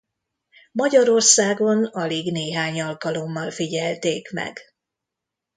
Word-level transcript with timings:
Magyarországon 0.71 1.85
alig 1.85 2.31
néhány 2.31 2.81
alkalommal 2.81 3.51
figyelték 3.51 4.31
meg. 4.31 4.59